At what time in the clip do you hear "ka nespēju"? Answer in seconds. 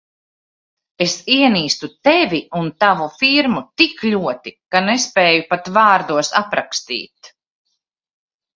4.77-5.47